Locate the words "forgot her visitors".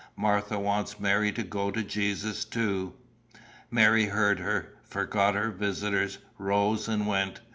4.83-6.17